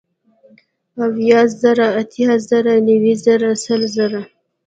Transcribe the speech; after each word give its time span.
اويه 1.03 1.39
زره، 1.61 1.87
اتيا 2.01 2.31
زره 2.47 2.73
نوي 2.87 3.13
زره 3.25 3.49
سل 3.63 3.81
زره 3.95 4.21